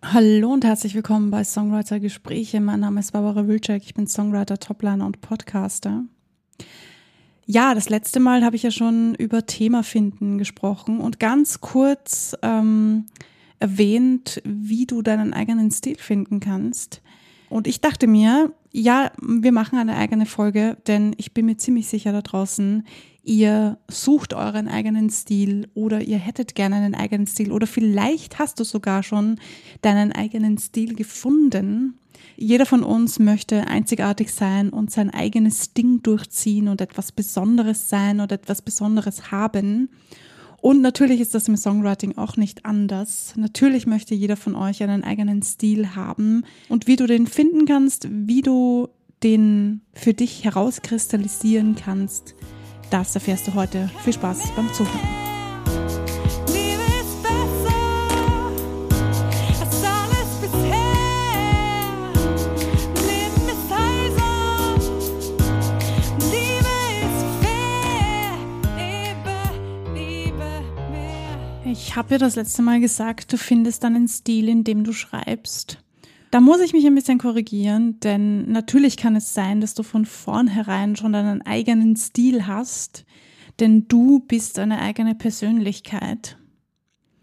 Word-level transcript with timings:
Hallo 0.00 0.52
und 0.52 0.64
herzlich 0.64 0.94
willkommen 0.94 1.32
bei 1.32 1.42
Songwriter 1.42 1.98
Gespräche. 1.98 2.60
Mein 2.60 2.78
Name 2.78 3.00
ist 3.00 3.12
Barbara 3.12 3.48
Wilczek, 3.48 3.82
ich 3.84 3.94
bin 3.94 4.06
Songwriter, 4.06 4.56
Topliner 4.56 5.04
und 5.04 5.20
Podcaster. 5.20 6.04
Ja, 7.46 7.74
das 7.74 7.88
letzte 7.88 8.20
Mal 8.20 8.44
habe 8.44 8.54
ich 8.54 8.62
ja 8.62 8.70
schon 8.70 9.16
über 9.16 9.44
Thema 9.44 9.82
finden 9.82 10.38
gesprochen 10.38 11.00
und 11.00 11.18
ganz 11.18 11.60
kurz 11.60 12.36
ähm, 12.42 13.06
erwähnt, 13.58 14.40
wie 14.44 14.86
du 14.86 15.02
deinen 15.02 15.34
eigenen 15.34 15.72
Stil 15.72 15.96
finden 15.96 16.38
kannst. 16.38 17.02
Und 17.48 17.66
ich 17.66 17.80
dachte 17.80 18.06
mir, 18.06 18.52
ja, 18.70 19.10
wir 19.20 19.52
machen 19.52 19.78
eine 19.78 19.96
eigene 19.96 20.26
Folge, 20.26 20.76
denn 20.86 21.14
ich 21.16 21.32
bin 21.32 21.46
mir 21.46 21.56
ziemlich 21.56 21.88
sicher 21.88 22.12
da 22.12 22.22
draußen, 22.22 22.84
ihr 23.22 23.78
sucht 23.88 24.32
euren 24.32 24.68
eigenen 24.68 25.10
Stil 25.10 25.68
oder 25.74 26.00
ihr 26.00 26.18
hättet 26.18 26.54
gerne 26.54 26.76
einen 26.76 26.94
eigenen 26.94 27.26
Stil 27.26 27.52
oder 27.52 27.66
vielleicht 27.66 28.38
hast 28.38 28.58
du 28.58 28.64
sogar 28.64 29.02
schon 29.02 29.38
deinen 29.82 30.12
eigenen 30.12 30.58
Stil 30.58 30.94
gefunden. 30.94 31.98
Jeder 32.36 32.66
von 32.66 32.82
uns 32.82 33.18
möchte 33.18 33.66
einzigartig 33.66 34.32
sein 34.32 34.70
und 34.70 34.90
sein 34.90 35.10
eigenes 35.10 35.74
Ding 35.74 36.02
durchziehen 36.02 36.68
und 36.68 36.80
etwas 36.80 37.12
Besonderes 37.12 37.88
sein 37.88 38.20
oder 38.20 38.36
etwas 38.36 38.62
Besonderes 38.62 39.30
haben. 39.30 39.90
Und 40.60 40.82
natürlich 40.82 41.20
ist 41.20 41.34
das 41.34 41.48
im 41.48 41.56
Songwriting 41.56 42.18
auch 42.18 42.36
nicht 42.36 42.64
anders. 42.64 43.34
Natürlich 43.36 43.86
möchte 43.86 44.14
jeder 44.14 44.36
von 44.36 44.54
euch 44.54 44.82
einen 44.82 45.04
eigenen 45.04 45.42
Stil 45.42 45.94
haben. 45.94 46.44
Und 46.68 46.86
wie 46.86 46.96
du 46.96 47.06
den 47.06 47.26
finden 47.26 47.64
kannst, 47.64 48.08
wie 48.10 48.42
du 48.42 48.88
den 49.22 49.82
für 49.92 50.14
dich 50.14 50.44
herauskristallisieren 50.44 51.76
kannst, 51.76 52.34
das 52.90 53.14
erfährst 53.14 53.46
du 53.46 53.54
heute. 53.54 53.90
Viel 54.04 54.12
Spaß 54.12 54.52
beim 54.56 54.72
Zuhören. 54.72 55.27
Habe 71.98 72.12
ja 72.12 72.18
das 72.18 72.36
letzte 72.36 72.62
Mal 72.62 72.78
gesagt, 72.78 73.32
du 73.32 73.36
findest 73.36 73.82
deinen 73.82 74.06
Stil, 74.06 74.48
in 74.48 74.62
dem 74.62 74.84
du 74.84 74.92
schreibst. 74.92 75.82
Da 76.30 76.40
muss 76.40 76.60
ich 76.60 76.72
mich 76.72 76.86
ein 76.86 76.94
bisschen 76.94 77.18
korrigieren, 77.18 77.98
denn 77.98 78.48
natürlich 78.52 78.96
kann 78.96 79.16
es 79.16 79.34
sein, 79.34 79.60
dass 79.60 79.74
du 79.74 79.82
von 79.82 80.06
vornherein 80.06 80.94
schon 80.94 81.12
deinen 81.12 81.42
eigenen 81.42 81.96
Stil 81.96 82.46
hast, 82.46 83.04
denn 83.58 83.88
du 83.88 84.20
bist 84.20 84.60
eine 84.60 84.80
eigene 84.80 85.16
Persönlichkeit. 85.16 86.38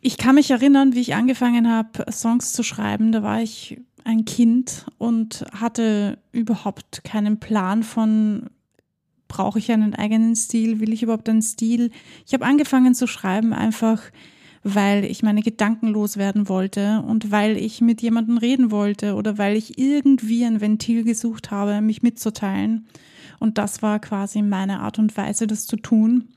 Ich 0.01 0.17
kann 0.17 0.35
mich 0.35 0.51
erinnern, 0.51 0.93
wie 0.93 0.99
ich 0.99 1.15
angefangen 1.15 1.69
habe, 1.69 2.11
Songs 2.11 2.51
zu 2.51 2.61
schreiben. 2.61 3.13
Da 3.13 3.23
war 3.23 3.41
ich 3.41 3.79
ein 4.03 4.25
Kind 4.25 4.87
und 4.97 5.45
hatte 5.53 6.17
überhaupt 6.33 7.05
keinen 7.05 7.39
Plan 7.39 7.81
von, 7.81 8.49
brauche 9.29 9.57
ich 9.57 9.71
einen 9.71 9.95
eigenen 9.95 10.35
Stil, 10.35 10.81
will 10.81 10.91
ich 10.91 11.01
überhaupt 11.01 11.29
einen 11.29 11.41
Stil. 11.41 11.91
Ich 12.27 12.33
habe 12.33 12.45
angefangen 12.45 12.93
zu 12.93 13.07
schreiben 13.07 13.53
einfach, 13.53 14.01
weil 14.67 15.05
ich 15.05 15.21
meine 15.21 15.43
Gedanken 15.43 15.89
loswerden 15.89 16.49
wollte 16.49 17.03
und 17.07 17.31
weil 17.31 17.55
ich 17.55 17.81
mit 17.81 18.01
jemandem 18.01 18.39
reden 18.39 18.71
wollte 18.71 19.13
oder 19.13 19.37
weil 19.37 19.55
ich 19.55 19.77
irgendwie 19.77 20.43
ein 20.43 20.59
Ventil 20.59 21.03
gesucht 21.03 21.51
habe, 21.51 21.81
mich 21.81 22.01
mitzuteilen. 22.01 22.87
Und 23.39 23.59
das 23.59 23.83
war 23.83 23.99
quasi 23.99 24.41
meine 24.41 24.79
Art 24.79 24.97
und 24.97 25.15
Weise, 25.15 25.45
das 25.45 25.67
zu 25.67 25.75
tun. 25.77 26.29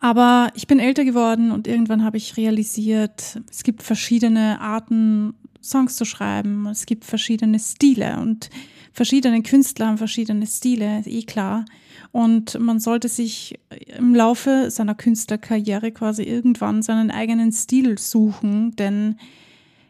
Aber 0.00 0.50
ich 0.54 0.66
bin 0.66 0.78
älter 0.78 1.04
geworden 1.04 1.52
und 1.52 1.68
irgendwann 1.68 2.02
habe 2.02 2.16
ich 2.16 2.38
realisiert, 2.38 3.42
es 3.50 3.62
gibt 3.62 3.82
verschiedene 3.82 4.58
Arten, 4.60 5.34
Songs 5.62 5.96
zu 5.96 6.06
schreiben. 6.06 6.66
Es 6.66 6.86
gibt 6.86 7.04
verschiedene 7.04 7.58
Stile 7.58 8.18
und 8.20 8.48
verschiedene 8.92 9.42
Künstler 9.42 9.88
haben 9.88 9.98
verschiedene 9.98 10.46
Stile, 10.46 11.02
eh 11.04 11.22
klar. 11.24 11.66
Und 12.12 12.58
man 12.58 12.80
sollte 12.80 13.08
sich 13.08 13.58
im 13.96 14.14
Laufe 14.14 14.70
seiner 14.70 14.94
Künstlerkarriere 14.94 15.92
quasi 15.92 16.22
irgendwann 16.22 16.82
seinen 16.82 17.10
eigenen 17.10 17.52
Stil 17.52 17.98
suchen, 17.98 18.74
denn 18.76 19.16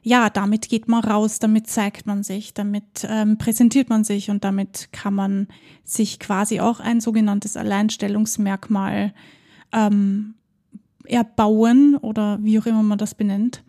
ja, 0.03 0.31
damit 0.31 0.69
geht 0.69 0.87
man 0.87 1.03
raus, 1.03 1.41
damit 1.41 1.67
zeigt 1.67 2.07
man 2.07 2.23
sich, 2.23 2.55
damit 2.55 3.05
ähm, 3.09 3.39
präsentiert 3.39 3.89
man 3.89 4.05
sich 4.05 4.31
und 4.31 4.45
damit 4.45 4.93
kann 4.93 5.15
man 5.15 5.49
sich 5.83 6.21
quasi 6.21 6.61
auch 6.61 6.79
ein 6.79 7.01
sogenanntes 7.01 7.57
Alleinstellungsmerkmal 7.57 9.13
ähm, 9.73 10.35
erbauen 11.07 11.97
oder 11.97 12.39
wie 12.41 12.57
auch 12.61 12.67
immer 12.67 12.85
man 12.85 12.99
das 12.99 13.17
benennt. 13.17 13.65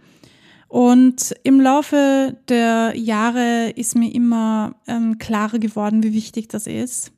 Und 0.68 1.34
im 1.44 1.60
Laufe 1.60 2.38
der 2.50 2.94
Jahre 2.96 3.72
ist 3.72 3.96
mir 3.96 4.14
immer 4.14 4.76
ähm, 4.86 5.18
klarer 5.18 5.58
geworden, 5.58 6.04
wie 6.04 6.14
wichtig 6.14 6.50
das 6.50 6.68
ist 6.68 7.17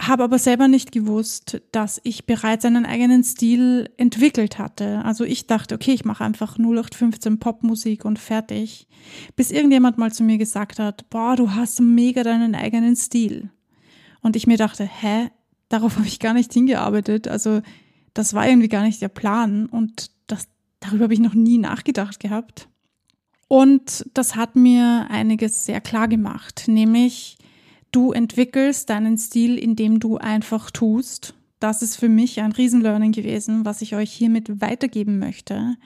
habe 0.00 0.22
aber 0.22 0.38
selber 0.38 0.68
nicht 0.68 0.92
gewusst, 0.92 1.60
dass 1.72 2.00
ich 2.04 2.24
bereits 2.24 2.64
einen 2.64 2.86
eigenen 2.86 3.24
Stil 3.24 3.90
entwickelt 3.96 4.58
hatte. 4.58 5.04
Also 5.04 5.24
ich 5.24 5.48
dachte, 5.48 5.74
okay, 5.74 5.92
ich 5.92 6.04
mache 6.04 6.24
einfach 6.24 6.56
0815 6.56 7.40
Popmusik 7.40 8.04
und 8.04 8.18
fertig. 8.18 8.86
Bis 9.34 9.50
irgendjemand 9.50 9.98
mal 9.98 10.12
zu 10.12 10.22
mir 10.22 10.38
gesagt 10.38 10.78
hat, 10.78 11.10
boah, 11.10 11.34
du 11.34 11.52
hast 11.52 11.80
mega 11.80 12.22
deinen 12.22 12.54
eigenen 12.54 12.94
Stil. 12.94 13.50
Und 14.20 14.36
ich 14.36 14.46
mir 14.46 14.56
dachte, 14.56 14.84
hä, 14.84 15.30
darauf 15.68 15.96
habe 15.96 16.06
ich 16.06 16.20
gar 16.20 16.34
nicht 16.34 16.52
hingearbeitet. 16.52 17.26
Also 17.26 17.60
das 18.14 18.34
war 18.34 18.48
irgendwie 18.48 18.68
gar 18.68 18.82
nicht 18.82 19.02
der 19.02 19.08
Plan 19.08 19.66
und 19.66 20.12
das, 20.28 20.48
darüber 20.80 21.04
habe 21.04 21.14
ich 21.14 21.20
noch 21.20 21.34
nie 21.34 21.58
nachgedacht 21.58 22.20
gehabt. 22.20 22.68
Und 23.48 24.08
das 24.14 24.36
hat 24.36 24.56
mir 24.56 25.06
einiges 25.08 25.64
sehr 25.64 25.80
klar 25.80 26.06
gemacht, 26.06 26.64
nämlich 26.66 27.38
Du 27.90 28.12
entwickelst 28.12 28.90
deinen 28.90 29.18
Stil, 29.18 29.56
indem 29.56 30.00
du 30.00 30.18
einfach 30.18 30.70
tust. 30.70 31.34
Das 31.60 31.82
ist 31.82 31.96
für 31.96 32.08
mich 32.08 32.40
ein 32.40 32.52
Riesenlearning 32.52 33.12
gewesen, 33.12 33.64
was 33.64 33.82
ich 33.82 33.96
euch 33.96 34.12
hiermit 34.12 34.60
weitergeben 34.60 35.18
möchte. 35.18 35.76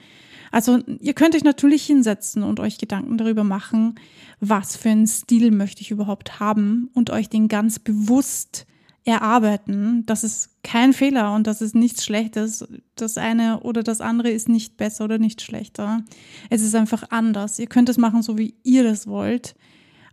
Also 0.51 0.79
ihr 0.99 1.13
könnt 1.13 1.35
euch 1.35 1.43
natürlich 1.43 1.83
hinsetzen 1.83 2.43
und 2.43 2.59
euch 2.59 2.77
Gedanken 2.77 3.17
darüber 3.17 3.43
machen, 3.43 3.95
was 4.39 4.77
für 4.77 4.89
einen 4.89 5.07
Stil 5.07 5.49
möchte 5.49 5.81
ich 5.81 5.89
überhaupt 5.89 6.39
haben 6.39 6.91
und 6.93 7.09
euch 7.09 7.27
den 7.27 7.47
ganz 7.47 7.79
bewusst 7.79 8.67
erarbeiten. 9.03 10.05
Das 10.05 10.23
ist 10.23 10.49
kein 10.63 10.93
Fehler 10.93 11.33
und 11.33 11.47
das 11.47 11.61
ist 11.61 11.73
nichts 11.73 12.05
Schlechtes. 12.05 12.67
Das 12.95 13.17
eine 13.17 13.61
oder 13.61 13.81
das 13.81 13.99
andere 13.99 14.29
ist 14.29 14.47
nicht 14.47 14.77
besser 14.77 15.05
oder 15.05 15.17
nicht 15.17 15.41
schlechter. 15.41 16.03
Es 16.51 16.61
ist 16.61 16.75
einfach 16.75 17.03
anders. 17.09 17.57
Ihr 17.57 17.67
könnt 17.67 17.89
es 17.89 17.97
machen, 17.97 18.21
so 18.21 18.37
wie 18.37 18.53
ihr 18.63 18.83
das 18.83 19.07
wollt. 19.07 19.55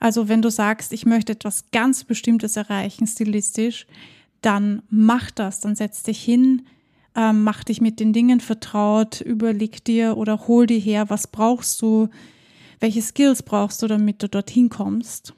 Also 0.01 0.29
wenn 0.29 0.43
du 0.43 0.51
sagst, 0.51 0.93
ich 0.93 1.07
möchte 1.07 1.33
etwas 1.33 1.71
ganz 1.71 2.05
Bestimmtes 2.05 2.57
erreichen, 2.57 3.07
stilistisch, 3.07 3.87
dann 4.41 4.83
mach 4.89 5.31
das, 5.31 5.61
dann 5.61 5.77
setz 5.77 6.03
dich 6.03 6.23
hin, 6.23 6.63
ähm, 7.15 7.45
mach 7.45 7.63
dich 7.65 7.81
mit 7.83 8.01
den 8.01 8.13
Dingen 8.13 8.41
vertraut, 8.41 9.21
überleg 9.21 9.85
dir 9.85 10.17
oder 10.17 10.49
hol 10.49 10.67
dir 10.67 10.79
her, 10.79 11.11
was 11.11 11.27
brauchst 11.27 11.81
du, 11.83 12.09
welche 12.81 13.03
Skills 13.03 13.43
brauchst 13.43 13.83
du, 13.83 13.87
damit 13.87 14.23
du 14.23 14.29
dorthin 14.29 14.71
kommst. 14.71 15.35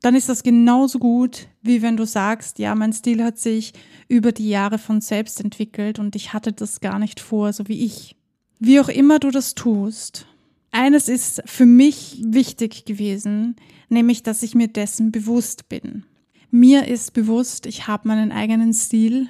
Dann 0.00 0.14
ist 0.14 0.28
das 0.28 0.42
genauso 0.42 0.98
gut, 0.98 1.48
wie 1.62 1.82
wenn 1.82 1.96
du 1.96 2.06
sagst, 2.06 2.58
ja, 2.58 2.74
mein 2.74 2.92
Stil 2.92 3.22
hat 3.22 3.38
sich 3.38 3.72
über 4.08 4.32
die 4.32 4.48
Jahre 4.48 4.78
von 4.78 5.00
selbst 5.00 5.40
entwickelt 5.40 5.98
und 5.98 6.16
ich 6.16 6.32
hatte 6.32 6.52
das 6.52 6.80
gar 6.80 6.98
nicht 6.98 7.20
vor, 7.20 7.52
so 7.52 7.68
wie 7.68 7.84
ich. 7.84 8.16
Wie 8.58 8.80
auch 8.80 8.88
immer 8.88 9.18
du 9.18 9.30
das 9.30 9.54
tust, 9.54 10.26
eines 10.70 11.08
ist 11.08 11.42
für 11.46 11.66
mich 11.66 12.20
wichtig 12.24 12.84
gewesen, 12.84 13.56
nämlich 13.88 14.22
dass 14.22 14.42
ich 14.42 14.54
mir 14.54 14.68
dessen 14.68 15.12
bewusst 15.12 15.68
bin. 15.68 16.04
Mir 16.50 16.86
ist 16.86 17.12
bewusst, 17.12 17.66
ich 17.66 17.86
habe 17.86 18.08
meinen 18.08 18.32
eigenen 18.32 18.72
Stil. 18.72 19.28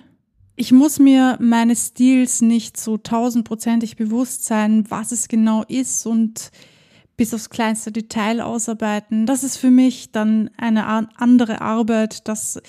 Ich 0.54 0.72
muss 0.72 0.98
mir 0.98 1.36
meines 1.40 1.88
Stils 1.88 2.40
nicht 2.40 2.78
so 2.78 2.96
tausendprozentig 2.96 3.96
bewusst 3.96 4.44
sein, 4.44 4.84
was 4.90 5.12
es 5.12 5.28
genau 5.28 5.64
ist 5.64 6.06
und 6.06 6.50
bis 7.16 7.32
aufs 7.32 7.50
kleinste 7.50 7.92
Detail 7.92 8.40
ausarbeiten. 8.40 9.26
Das 9.26 9.44
ist 9.44 9.56
für 9.56 9.70
mich 9.70 10.12
dann 10.12 10.50
eine 10.56 10.86
andere 10.86 11.60
Arbeit. 11.60 12.28
Das 12.28 12.60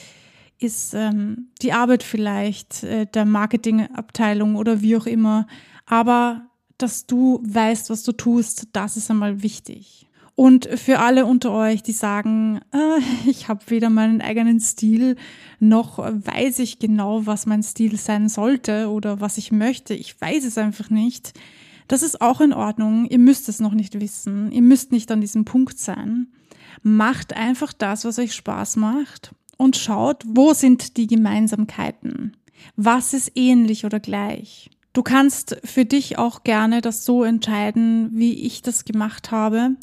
ist 0.60 0.94
ähm, 0.94 1.50
die 1.62 1.74
Arbeit 1.74 2.04
vielleicht 2.04 2.84
äh, 2.84 3.06
der 3.06 3.26
Marketingabteilung 3.26 4.56
oder 4.56 4.82
wie 4.82 4.98
auch 4.98 5.06
immer. 5.06 5.48
Aber 5.86 6.48
dass 6.78 7.06
du 7.06 7.42
weißt, 7.44 7.90
was 7.90 8.04
du 8.04 8.12
tust, 8.12 8.68
das 8.74 8.98
ist 8.98 9.10
einmal 9.10 9.42
wichtig. 9.44 10.08
Und 10.36 10.70
für 10.76 11.00
alle 11.00 11.26
unter 11.26 11.52
euch, 11.52 11.82
die 11.82 11.94
sagen, 11.94 12.62
äh, 12.72 13.00
ich 13.30 13.48
habe 13.48 13.62
weder 13.68 13.90
meinen 13.90 14.22
eigenen 14.22 14.60
Stil, 14.60 15.16
noch 15.60 15.98
weiß 15.98 16.60
ich 16.60 16.78
genau, 16.78 17.26
was 17.26 17.48
mein 17.48 17.64
Stil 17.64 17.98
sein 17.98 18.30
sollte 18.30 18.92
oder 18.92 19.20
was 19.20 19.40
ich 19.40 19.52
möchte. 19.52 19.96
Ich 19.96 20.22
weiß 20.22 20.46
es 20.46 20.60
einfach 20.60 20.92
nicht. 20.92 21.34
Das 21.88 22.04
ist 22.04 22.22
auch 22.22 22.40
in 22.40 22.54
Ordnung. 22.54 23.08
Ihr 23.08 23.18
müsst 23.18 23.50
es 23.50 23.60
noch 23.60 23.74
nicht 23.74 24.00
wissen. 24.00 24.52
Ihr 24.52 24.62
müsst 24.62 24.92
nicht 24.92 25.12
an 25.12 25.22
diesem 25.22 25.44
Punkt 25.44 25.80
sein. 25.80 26.28
Macht 26.84 27.34
einfach 27.36 27.74
das, 27.74 28.06
was 28.06 28.20
euch 28.20 28.34
Spaß 28.34 28.76
macht 28.76 29.32
und 29.58 29.76
schaut, 29.76 30.24
wo 30.28 30.54
sind 30.54 30.98
die 30.98 31.08
Gemeinsamkeiten? 31.08 32.38
Was 32.76 33.14
ist 33.14 33.32
ähnlich 33.34 33.86
oder 33.86 34.00
gleich? 34.00 34.70
Du 34.98 35.04
kannst 35.04 35.58
für 35.64 35.86
dich 35.86 36.18
auch 36.18 36.44
gerne 36.44 36.82
das 36.82 37.06
so 37.06 37.24
entscheiden, 37.24 38.10
wie 38.14 38.34
ich 38.34 38.64
das 38.64 38.84
gemacht 38.84 39.30
habe. 39.30 39.76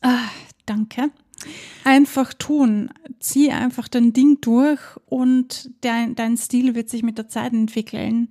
Ah, 0.00 0.28
danke. 0.64 1.10
Einfach 1.82 2.32
tun. 2.34 2.90
Zieh 3.18 3.50
einfach 3.50 3.88
dein 3.88 4.12
Ding 4.12 4.40
durch 4.42 4.78
und 5.06 5.72
dein, 5.80 6.14
dein 6.14 6.36
Stil 6.36 6.76
wird 6.76 6.88
sich 6.88 7.02
mit 7.02 7.18
der 7.18 7.26
Zeit 7.26 7.52
entwickeln. 7.52 8.28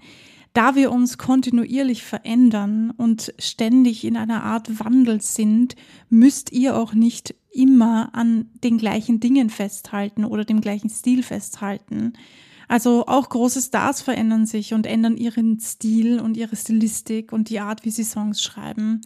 Da 0.53 0.75
wir 0.75 0.93
uns 0.93 1.17
kontinuierlich 1.17 2.03
verändern 2.03 2.91
und 2.91 3.33
ständig 3.39 4.05
in 4.05 4.15
einer 4.15 4.43
Art 4.43 4.79
Wandel 4.79 5.19
sind, 5.19 5.75
müsst 6.07 6.53
ihr 6.53 6.77
auch 6.77 6.93
nicht 6.93 7.35
immer 7.51 8.15
an 8.15 8.49
den 8.63 8.77
gleichen 8.77 9.19
Dingen 9.19 9.49
festhalten 9.49 10.23
oder 10.23 10.45
dem 10.45 10.61
gleichen 10.61 10.89
Stil 10.89 11.21
festhalten. 11.21 12.13
Also 12.67 13.05
auch 13.07 13.29
große 13.29 13.61
Stars 13.61 14.01
verändern 14.01 14.45
sich 14.45 14.73
und 14.73 14.85
ändern 14.85 15.17
ihren 15.17 15.59
Stil 15.59 16.19
und 16.19 16.37
ihre 16.37 16.55
Stilistik 16.55 17.31
und 17.31 17.49
die 17.49 17.59
Art, 17.59 17.85
wie 17.85 17.91
sie 17.91 18.03
Songs 18.03 18.41
schreiben. 18.41 19.01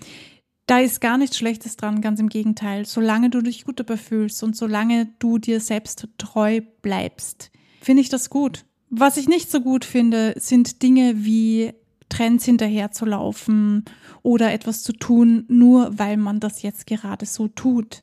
Da 0.67 0.79
ist 0.79 0.99
gar 0.99 1.17
nichts 1.17 1.37
Schlechtes 1.37 1.77
dran, 1.77 2.01
ganz 2.01 2.19
im 2.19 2.27
Gegenteil. 2.27 2.85
Solange 2.85 3.29
du 3.29 3.41
dich 3.41 3.63
gut 3.63 3.79
dabei 3.79 3.95
fühlst 3.95 4.43
und 4.43 4.55
solange 4.55 5.07
du 5.19 5.37
dir 5.37 5.61
selbst 5.61 6.07
treu 6.17 6.61
bleibst, 6.81 7.51
finde 7.81 8.01
ich 8.01 8.09
das 8.09 8.29
gut. 8.29 8.65
Was 8.89 9.17
ich 9.17 9.29
nicht 9.29 9.49
so 9.49 9.61
gut 9.61 9.85
finde, 9.85 10.33
sind 10.37 10.81
Dinge 10.83 11.25
wie 11.25 11.73
Trends 12.09 12.45
hinterherzulaufen 12.45 13.85
oder 14.23 14.51
etwas 14.51 14.83
zu 14.83 14.93
tun, 14.93 15.45
nur 15.47 15.97
weil 15.97 16.17
man 16.17 16.39
das 16.39 16.61
jetzt 16.61 16.87
gerade 16.87 17.25
so 17.25 17.47
tut. 17.47 18.01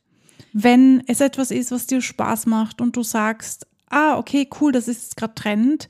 Wenn 0.53 1.03
es 1.07 1.21
etwas 1.21 1.51
ist, 1.51 1.71
was 1.71 1.87
dir 1.87 2.01
Spaß 2.01 2.45
macht 2.45 2.81
und 2.81 2.95
du 2.95 3.03
sagst, 3.03 3.67
ah, 3.89 4.17
okay, 4.17 4.47
cool, 4.59 4.71
das 4.71 4.87
ist 4.87 5.03
jetzt 5.03 5.17
gerade 5.17 5.35
Trend, 5.35 5.87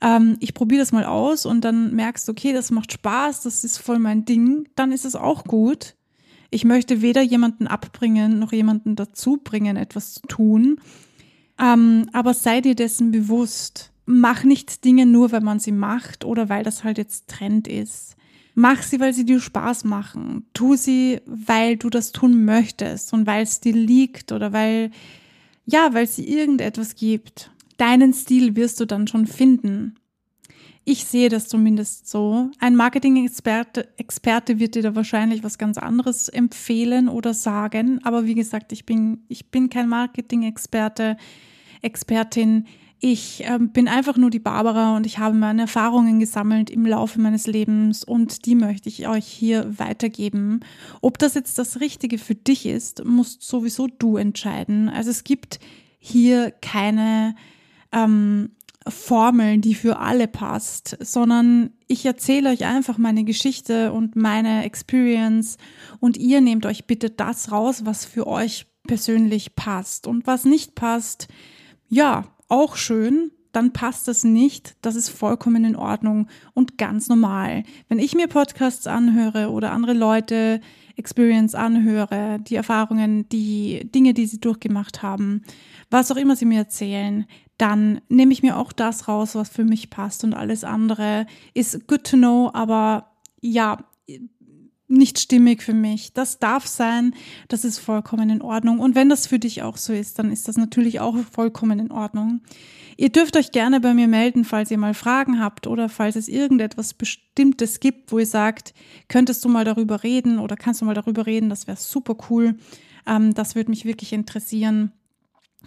ähm, 0.00 0.36
ich 0.40 0.54
probiere 0.54 0.80
das 0.80 0.92
mal 0.92 1.04
aus 1.04 1.46
und 1.46 1.62
dann 1.62 1.94
merkst, 1.94 2.28
du, 2.28 2.32
okay, 2.32 2.52
das 2.52 2.70
macht 2.70 2.92
Spaß, 2.92 3.42
das 3.42 3.64
ist 3.64 3.78
voll 3.78 3.98
mein 3.98 4.24
Ding, 4.24 4.68
dann 4.74 4.92
ist 4.92 5.04
es 5.04 5.16
auch 5.16 5.44
gut. 5.44 5.94
Ich 6.50 6.64
möchte 6.64 7.02
weder 7.02 7.22
jemanden 7.22 7.66
abbringen 7.66 8.38
noch 8.38 8.52
jemanden 8.52 8.94
dazu 8.94 9.38
bringen, 9.42 9.76
etwas 9.76 10.14
zu 10.14 10.26
tun. 10.28 10.80
Ähm, 11.58 12.08
aber 12.12 12.34
sei 12.34 12.60
dir 12.60 12.74
dessen 12.74 13.10
bewusst. 13.10 13.92
Mach 14.04 14.44
nicht 14.44 14.84
Dinge 14.84 15.06
nur, 15.06 15.32
weil 15.32 15.40
man 15.40 15.58
sie 15.58 15.72
macht 15.72 16.24
oder 16.24 16.48
weil 16.48 16.62
das 16.62 16.84
halt 16.84 16.98
jetzt 16.98 17.28
Trend 17.28 17.66
ist. 17.66 18.14
Mach 18.54 18.82
sie, 18.82 19.00
weil 19.00 19.12
sie 19.12 19.24
dir 19.24 19.40
Spaß 19.40 19.84
machen. 19.84 20.46
Tu 20.54 20.76
sie, 20.76 21.20
weil 21.26 21.76
du 21.76 21.90
das 21.90 22.12
tun 22.12 22.44
möchtest 22.44 23.12
und 23.12 23.26
weil 23.26 23.42
es 23.42 23.60
dir 23.60 23.74
liegt 23.74 24.30
oder 24.30 24.52
weil, 24.52 24.92
ja, 25.66 25.92
weil 25.92 26.06
sie 26.06 26.28
irgendetwas 26.28 26.94
gibt. 26.94 27.50
Deinen 27.76 28.14
Stil 28.14 28.56
wirst 28.56 28.80
du 28.80 28.86
dann 28.86 29.06
schon 29.06 29.26
finden. 29.26 29.96
Ich 30.88 31.04
sehe 31.04 31.28
das 31.28 31.48
zumindest 31.48 32.08
so. 32.08 32.50
Ein 32.60 32.76
Marketing-Experte 32.76 33.88
Experte 33.96 34.60
wird 34.60 34.76
dir 34.76 34.82
da 34.82 34.94
wahrscheinlich 34.94 35.42
was 35.42 35.58
ganz 35.58 35.78
anderes 35.78 36.28
empfehlen 36.28 37.08
oder 37.08 37.34
sagen. 37.34 38.00
Aber 38.04 38.24
wie 38.24 38.36
gesagt, 38.36 38.70
ich 38.70 38.86
bin, 38.86 39.24
ich 39.26 39.50
bin 39.50 39.68
kein 39.68 39.88
Marketing-Experte, 39.88 41.16
Expertin. 41.82 42.66
Ich 42.98 43.44
äh, 43.44 43.58
bin 43.60 43.88
einfach 43.88 44.16
nur 44.16 44.30
die 44.30 44.38
Barbara 44.38 44.96
und 44.96 45.04
ich 45.04 45.18
habe 45.18 45.36
meine 45.36 45.62
Erfahrungen 45.62 46.18
gesammelt 46.18 46.70
im 46.70 46.86
Laufe 46.86 47.20
meines 47.20 47.46
Lebens 47.46 48.04
und 48.04 48.46
die 48.46 48.54
möchte 48.54 48.88
ich 48.88 49.06
euch 49.06 49.26
hier 49.26 49.78
weitergeben. 49.78 50.60
Ob 51.02 51.18
das 51.18 51.34
jetzt 51.34 51.58
das 51.58 51.80
Richtige 51.80 52.16
für 52.16 52.34
dich 52.34 52.64
ist, 52.64 53.04
musst 53.04 53.42
sowieso 53.42 53.86
du 53.86 54.16
entscheiden. 54.16 54.88
Also 54.88 55.10
es 55.10 55.24
gibt 55.24 55.60
hier 55.98 56.52
keine 56.62 57.34
ähm, 57.92 58.52
Formel, 58.88 59.58
die 59.58 59.74
für 59.74 59.98
alle 59.98 60.28
passt, 60.28 60.96
sondern 61.00 61.70
ich 61.88 62.06
erzähle 62.06 62.50
euch 62.50 62.64
einfach 62.64 62.98
meine 62.98 63.24
Geschichte 63.24 63.92
und 63.92 64.16
meine 64.16 64.64
Experience 64.64 65.58
und 65.98 66.16
ihr 66.16 66.40
nehmt 66.40 66.64
euch 66.64 66.86
bitte 66.86 67.10
das 67.10 67.52
raus, 67.52 67.84
was 67.84 68.04
für 68.04 68.26
euch 68.26 68.66
persönlich 68.86 69.54
passt 69.56 70.06
und 70.06 70.26
was 70.26 70.44
nicht 70.44 70.74
passt, 70.76 71.28
ja, 71.88 72.24
auch 72.48 72.76
schön, 72.76 73.30
dann 73.52 73.72
passt 73.72 74.06
das 74.06 74.22
nicht. 74.22 74.76
Das 74.82 74.96
ist 74.96 75.08
vollkommen 75.08 75.64
in 75.64 75.76
Ordnung 75.76 76.28
und 76.52 76.76
ganz 76.76 77.08
normal. 77.08 77.62
Wenn 77.88 77.98
ich 77.98 78.14
mir 78.14 78.28
Podcasts 78.28 78.86
anhöre 78.86 79.50
oder 79.50 79.72
andere 79.72 79.94
Leute 79.94 80.60
Experience 80.96 81.54
anhöre, 81.54 82.38
die 82.40 82.54
Erfahrungen, 82.54 83.28
die 83.30 83.90
Dinge, 83.94 84.12
die 84.12 84.26
sie 84.26 84.40
durchgemacht 84.40 85.02
haben, 85.02 85.42
was 85.90 86.10
auch 86.10 86.16
immer 86.16 86.36
sie 86.36 86.44
mir 86.44 86.58
erzählen, 86.58 87.26
dann 87.58 88.02
nehme 88.08 88.32
ich 88.32 88.42
mir 88.42 88.58
auch 88.58 88.72
das 88.72 89.08
raus, 89.08 89.34
was 89.34 89.48
für 89.48 89.64
mich 89.64 89.88
passt 89.88 90.24
und 90.24 90.34
alles 90.34 90.64
andere 90.64 91.26
ist 91.54 91.86
good 91.86 92.04
to 92.04 92.16
know, 92.16 92.50
aber 92.52 93.12
ja, 93.40 93.78
nicht 94.88 95.18
stimmig 95.18 95.62
für 95.62 95.74
mich. 95.74 96.12
Das 96.12 96.38
darf 96.38 96.66
sein, 96.66 97.14
das 97.48 97.64
ist 97.64 97.78
vollkommen 97.78 98.30
in 98.30 98.42
Ordnung. 98.42 98.78
Und 98.78 98.94
wenn 98.94 99.08
das 99.08 99.26
für 99.26 99.38
dich 99.38 99.62
auch 99.62 99.76
so 99.76 99.92
ist, 99.92 100.18
dann 100.18 100.30
ist 100.30 100.48
das 100.48 100.56
natürlich 100.56 101.00
auch 101.00 101.16
vollkommen 101.32 101.78
in 101.78 101.90
Ordnung. 101.90 102.40
Ihr 102.96 103.10
dürft 103.10 103.36
euch 103.36 103.52
gerne 103.52 103.80
bei 103.80 103.92
mir 103.92 104.08
melden, 104.08 104.44
falls 104.44 104.70
ihr 104.70 104.78
mal 104.78 104.94
Fragen 104.94 105.40
habt 105.40 105.66
oder 105.66 105.88
falls 105.88 106.16
es 106.16 106.28
irgendetwas 106.28 106.94
Bestimmtes 106.94 107.80
gibt, 107.80 108.10
wo 108.10 108.18
ihr 108.18 108.26
sagt, 108.26 108.72
könntest 109.08 109.44
du 109.44 109.48
mal 109.48 109.64
darüber 109.64 110.02
reden 110.02 110.38
oder 110.38 110.56
kannst 110.56 110.80
du 110.80 110.86
mal 110.86 110.94
darüber 110.94 111.26
reden, 111.26 111.50
das 111.50 111.66
wäre 111.66 111.76
super 111.76 112.16
cool. 112.30 112.56
Ähm, 113.06 113.34
das 113.34 113.54
würde 113.54 113.70
mich 113.70 113.84
wirklich 113.84 114.12
interessieren. 114.14 114.92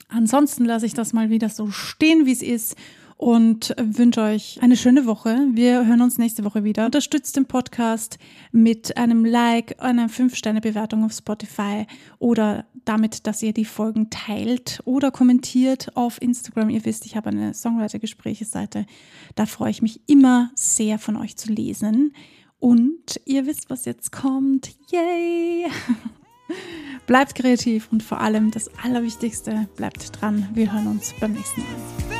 Ansonsten 0.07 0.65
lasse 0.65 0.85
ich 0.85 0.93
das 0.93 1.13
mal 1.13 1.29
wieder 1.29 1.49
so 1.49 1.69
stehen, 1.69 2.25
wie 2.25 2.31
es 2.31 2.41
ist 2.41 2.75
und 3.19 3.75
wünsche 3.77 4.21
euch 4.21 4.59
eine 4.61 4.77
schöne 4.77 5.05
Woche. 5.05 5.49
Wir 5.51 5.85
hören 5.85 6.01
uns 6.01 6.17
nächste 6.17 6.45
Woche 6.45 6.63
wieder. 6.63 6.85
Unterstützt 6.85 7.35
den 7.35 7.47
Podcast 7.47 8.17
mit 8.53 8.95
einem 8.95 9.25
Like, 9.25 9.75
einer 9.83 10.07
5-Sterne-Bewertung 10.07 11.03
auf 11.03 11.11
Spotify 11.11 11.85
oder 12.19 12.65
damit, 12.85 13.27
dass 13.27 13.43
ihr 13.43 13.51
die 13.51 13.65
Folgen 13.65 14.09
teilt 14.09 14.79
oder 14.85 15.11
kommentiert 15.11 15.97
auf 15.97 16.21
Instagram. 16.21 16.69
Ihr 16.69 16.85
wisst, 16.85 17.05
ich 17.05 17.17
habe 17.17 17.27
eine 17.27 17.53
Songwriter-Gespräche-Seite. 17.53 18.85
Da 19.35 19.45
freue 19.45 19.71
ich 19.71 19.81
mich 19.81 19.99
immer 20.07 20.49
sehr 20.55 20.97
von 20.97 21.17
euch 21.17 21.35
zu 21.35 21.51
lesen. 21.51 22.13
Und 22.57 23.19
ihr 23.25 23.45
wisst, 23.45 23.69
was 23.69 23.83
jetzt 23.83 24.13
kommt. 24.13 24.69
Yay! 24.91 25.65
Bleibt 27.05 27.35
kreativ 27.35 27.89
und 27.91 28.01
vor 28.01 28.21
allem 28.21 28.49
das 28.49 28.69
Allerwichtigste, 28.81 29.67
bleibt 29.75 30.21
dran. 30.21 30.47
Wir 30.53 30.71
hören 30.71 30.87
uns 30.87 31.13
beim 31.19 31.33
nächsten 31.33 31.61
Mal. 31.61 32.18